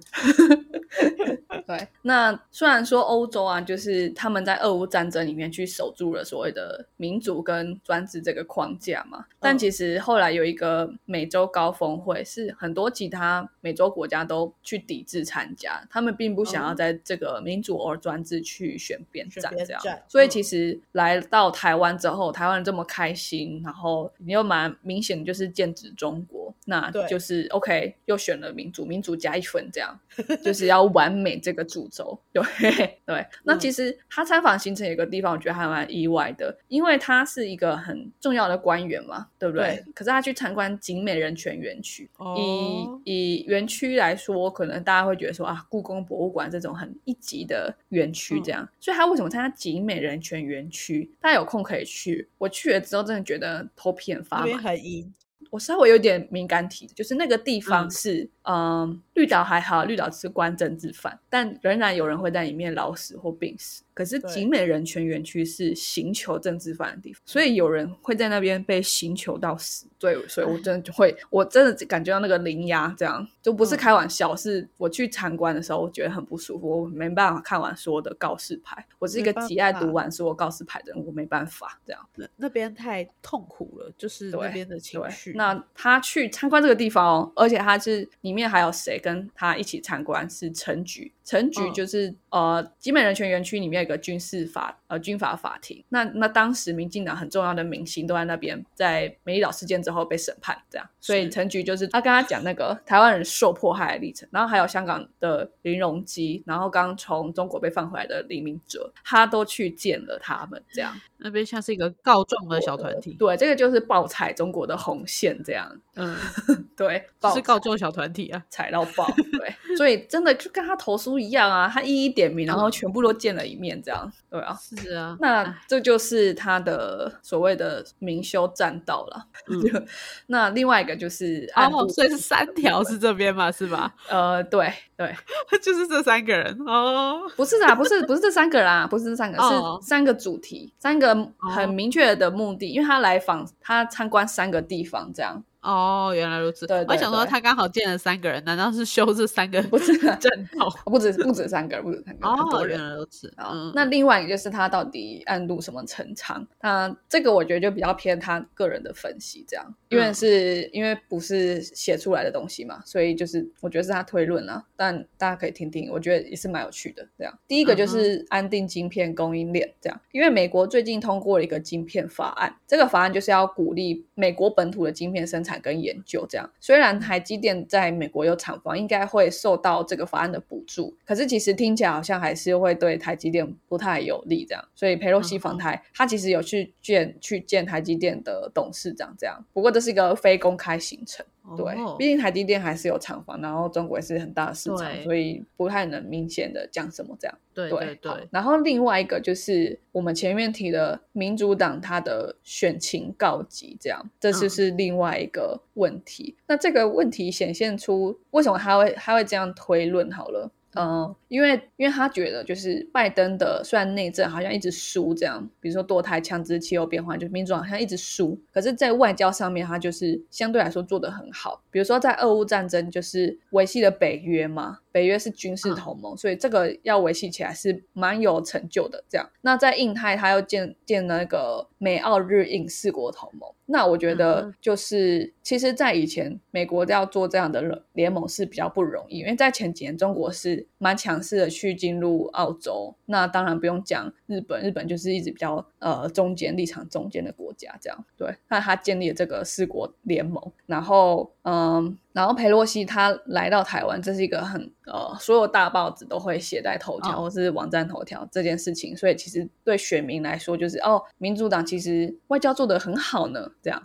[1.77, 19.81] 对，那虽然说欧洲啊，就是他们在俄乌战争里面去守住了所谓的民主跟专制这个框架嘛，但其实后来有一个美洲高峰会，是很多其他美洲国家都去抵制参加，他们并不想要在这个民主 or 专制去选边站这样。
[20.07, 29.99] 所以其实来到台湾之后，台湾人这么开心，然后你又蛮明显就是剑指中国，那就是 OK，又选了民主，民主加一分这样，
[30.43, 32.19] 就是要完美这个主轴。
[32.31, 32.43] 对
[33.05, 39.83] 对，那其实他参访行程有个地方，我觉得还蛮意外的，因为他是一个很重要的官员嘛，对不对？
[39.93, 51.11] 可是他去参观景美人权园区，以以园区来说，可能大家会觉得说啊，故宫博物馆这种很一级的园区这样，所以他为什么参加景美人权园区？
[51.19, 52.27] 大家有空可以去。
[52.37, 55.13] 我去了之后，真的觉得头皮很发麻，很阴。
[55.49, 63.83] 我稍微有点敏感体，就是那个地方是，嗯，绿岛还好，绿岛是关政治犯，但仍然有人会在里面老死或病死。
[63.93, 69.85] 可是景美人权园区是刑求政治犯的地方，所以有人会在那边被刑求到死。
[69.99, 74.35] 对，所以我真的就会，我真的感觉到那个灵压，这样就不是开玩笑。
[74.35, 78.83] 是我去参观的时候，我觉得很不舒服，我没办法看完所有的告示牌。
[78.97, 82.01] 我是一个极爱读完所有告示牌的人，我没办法这样。
[82.15, 85.33] 那那边太痛苦了，就是那边的情绪。
[85.33, 90.27] 那他去参观这个地方，哦而且他是里面还有谁跟他一起参观？
[90.29, 91.11] 是陈菊。
[91.23, 95.83] 陈局就是呃，集美人权园区里面有个军事法呃军法法庭。
[95.89, 100.89] 那那当时民进党很重要的明星都在那边，在美丽岛事件之后被审判，这样。
[100.99, 110.99] 所以陈局就是他跟他讲那个台湾人受迫害的历程，然后还有香港的林荣基，然后刚从中国被放回来的李明哲，他都去见了他们，这样。
[111.23, 113.15] 那边像是一个告状的小团体。
[113.19, 115.71] 对，这个就是爆踩中国的红线，这样。
[115.95, 116.17] 嗯，
[116.75, 119.07] 对，是告状小团体啊，踩到爆。
[119.31, 124.11] 对，所以真的就跟他投诉一样啊，他一一点名，然后全部都见了一面，这样。
[124.29, 125.17] 对啊，是啊。
[125.19, 129.27] 那这就是他的所谓的明修栈道了。
[130.27, 133.93] 那另外一个就是哦，所以是三条是这边嘛，是吧？
[134.09, 135.13] 呃，对对，
[135.61, 137.21] 就是这三个人哦。
[137.35, 141.15] 不是啊，不是不是这三个人啊，不是这三个，是三个主题，三个
[141.55, 145.43] 很明确的目的，因为他来访，他参观三个地方，这样。
[145.61, 146.65] 哦，原来如此。
[146.65, 150.67] 对我想说，他刚好见了三个人，难道是修这三个不是正道？
[150.85, 152.39] 不止不止三个人，不止三个人。
[152.39, 153.31] 哦，原来如此。
[153.75, 156.45] 那另外一个就是他到底暗度什么陈仓？
[156.61, 164.63] 那这个我觉得就比较偏他个人的分析，这样，因为是因为不是写出来的东西嘛，所以就是我觉得是他推论啊。
[164.75, 167.07] 但大家可以听听，我觉得也是蛮有趣的。
[167.15, 175.50] 这样，第一个就是安定晶片供应链，这样，因为美国最近通过了一个晶片法案，这个法案就是要鼓励美国本土的晶片生产。
[175.59, 184.45] 跟研究这样，虽然台积电在美国有厂房，应该会受到这个法案的补助，可是其实听起来好像还是会对台积电不太有利。
[184.45, 189.43] 这样，所以佩洛西访台，他其实有去见去见台积电的董事长，这样。
[189.53, 191.25] 不过这是一个非公开行程。
[191.57, 197.37] 对，毕竟台积电还是有厂房，然后中国也是很大的市场，所以不太能明显的讲什么这样。
[197.53, 198.11] 对对对。
[198.31, 206.35] 然后另外一个就是我们前面提的民主党他的选情告急，这样，这就是另外一个问题。
[206.47, 210.11] 那这个问题显现出为什么他会他会这样推论？
[210.11, 210.51] 好了。
[210.75, 221.61] 嗯，因为因为他觉得就是拜登的虽然内政好像一直输这样，比如说堕胎、枪支、气候变化，就是民主好像一直输，可是，在外交上面他就是相对来说做得很好。
[221.69, 224.79] 比如说在俄乌战争，就是维系了北约嘛。
[224.93, 229.01] 北约是军事同盟，所以这个要维系起来是蛮有成就的。
[229.07, 233.49] 这样，那在印太，他又建建那个美澳日印四国同盟。
[233.67, 242.95] 那我觉得就是，其实，在以前，美国要做这样的联盟是比较不容易，因为在前几年，中国是蛮强势的去进入澳洲。
[243.05, 247.77] 那当然不用讲日本，日本就是一直比较呃中间立场中间的国家。
[247.81, 251.97] 这样，对，那他建立了这个四国联盟，然后嗯。
[252.13, 263.81] 然后佩洛西他来到台湾，这是一个很呃，所有大报纸都会写在头条或是网站头条这件事情，所以其实对选民来说，就是哦，民主党其实外交做得很好呢，这样。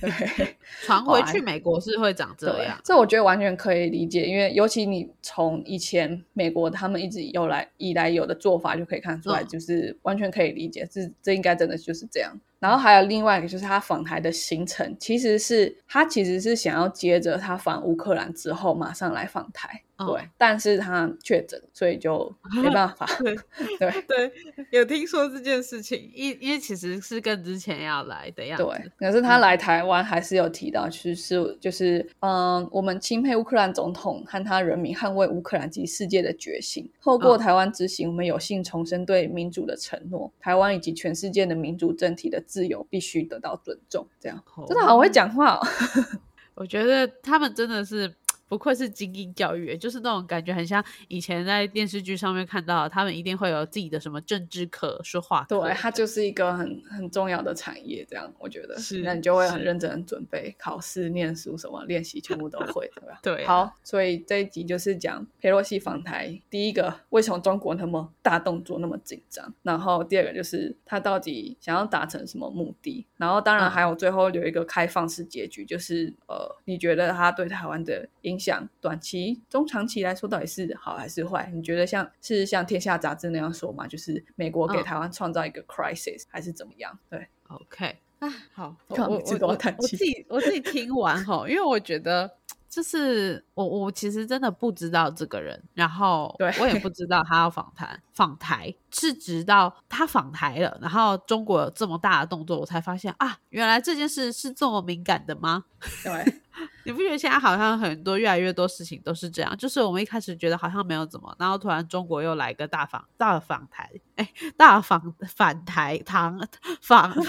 [0.00, 12.36] 对， 传回去美国是会长这样，这我觉得完全可以理解，因为尤其你从以前美国他们一直有来以来有的做法就可以看出来，就是完全可以理解，这这应该真的就是这样。
[12.58, 19.82] 然后还有另外一个，就是他访台的行程，其实是他其实是想要接着他访乌克兰之后马上来访台。
[20.06, 22.32] 对，但是他确诊，所以就
[22.62, 23.04] 没办法。
[23.18, 23.36] 对
[23.78, 24.32] 对对，
[24.70, 28.62] 有听说这件事情，因因为其实是跟之前要来的样子。
[28.62, 36.88] 对，可是他来台湾还是有提到，其实就是嗯，我们钦佩乌克兰总统和他人民捍卫乌克兰及世界的决心。
[37.02, 40.32] 透过台湾执行，我们有幸重申对民主的承诺。
[40.38, 44.06] 台湾以及全世界的民主政体的自由必须得到尊重。
[44.20, 45.66] 这样真的好会讲话哦。
[46.54, 48.14] 我觉得他们真的是。
[48.48, 55.60] 不愧是精英教育，就是那种感觉，很像以前在电视剧上面看到，他们一定会有自己的什么政治课、说话课。
[55.60, 58.78] 对，它就是一个很很重要的产业，这样我觉得。
[58.78, 63.18] 是，那你就会很认真准备考试、念书什么，练习全部都会，对吧？
[63.22, 63.44] 对。
[63.44, 81.50] 好，所以这一集就是讲佩洛西访台，第一个为什么中国那么大动作那么紧张，然后第二个就是他到底想要达成什么目的，然后当然还有最后有一个开放式结局，就是呃，你觉得他对台湾的影想短期、中长期来说，到底是好还是坏？
[81.54, 83.86] 你觉得像是像《天下杂志》那样说嘛？
[83.86, 86.98] 就是美国给台湾创造一个 crisis，还是怎么样？
[87.10, 89.14] 对，OK，啊，好，我我
[89.48, 92.38] 我自己我自己听完哈，因为我觉得。
[92.70, 105.64] 就是我，我其实真的不知道这个人，然后我也不知道他要访谈访台，是直到他访台了，然后中国有这么大的动作，我才发现啊，原来这件事是这么敏感的吗？
[106.02, 106.40] 对，
[106.84, 109.56] 你不觉得现在好像很多越来越多事情都是这样？
[109.56, 116.40] 就是我们一开始觉得好像没有怎么，然后突然中国又来个大访大访台，哎，大访反台堂
[116.80, 117.14] 访。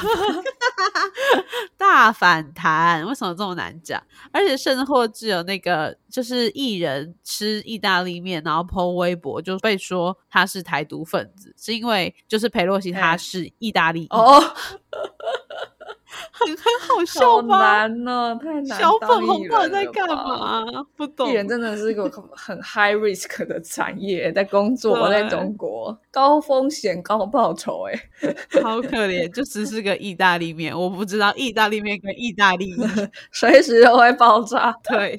[1.77, 4.01] 大反弹，为什么这么难讲？
[4.31, 14.41] 而且甚或只有那个，就是艺人吃意大利面，然后 po 微博就被说他是台独分子，是因为就是裴洛西他是意大利哦。
[16.31, 17.59] 很很好笑吗？
[17.59, 18.79] 难呢，太难。
[18.79, 20.65] 小粉红到底在干嘛？
[20.95, 21.29] 不懂。
[21.29, 27.93] 艺人真的是一个很 high risk 的产业，在工作，在中国高风险高报酬，哎，
[28.61, 30.77] 好可怜，就只是个意大利面。
[30.77, 32.75] 我不知道意大利面跟意大利
[33.31, 35.17] 随时都会爆炸， 对，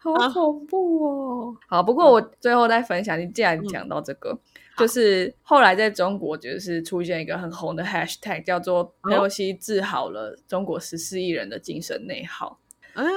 [0.00, 1.56] 好恐怖哦。
[1.66, 4.38] 好，不过我最后再分享，你既然讲到这个。
[4.76, 12.58] 就是后来在中国，就是出现一个很红的 hashtag，叫做佩洛西治好了中国十四亿人的精神内耗。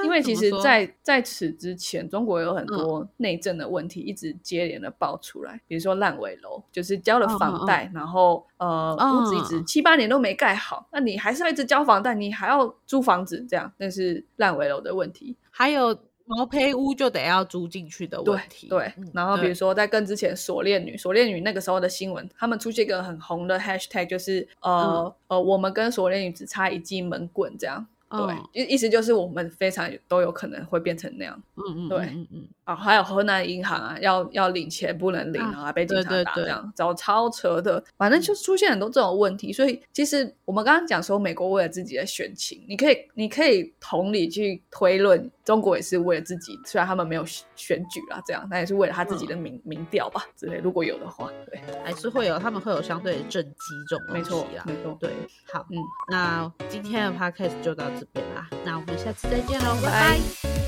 [0.04, 15.36] 因为其实，在在此之前，中国有很多内政的问题一直接连的爆出来，比如说烂尾楼，就是交了房贷，然后呃屋子一直七八年都没盖好，那你还是要一直交房贷，你还要租房子，这样那是烂尾楼的问题。
[15.50, 15.96] 还有。
[16.28, 18.68] 毛坯屋就得要租进去的问题。
[18.68, 27.86] 对，然后比如说在更之前，锁链女，锁链女那个时候的新闻，他们出现一个很红的 hashtag，就是呃呃，我们跟锁链女只差一记门棍这样。
[28.10, 31.42] 对，意意思就是我们非常都有可能会变成那样。
[31.56, 32.48] 嗯嗯，对，嗯嗯。
[32.64, 39.52] 啊，还有河南银行啊，要要领钱不能领啊，被警察打这样，找超扯的，反正就出现很多这种问题。
[39.52, 47.24] 所以其实我们刚刚讲说，美国为了自己的选情，你可以你可以同理去推论，中国也是为了自己，虽然他们没有
[47.56, 50.58] 选举啦，这样，但也是为了他自己的民民调吧之类。
[50.58, 55.10] 如果有的话，对，还是会有，他们会有相对的政绩这种没错没错，对。
[55.50, 55.78] 好，嗯，
[56.10, 60.67] 那今天的 podcast 就到这边啦，那我们下次再见喽，拜拜。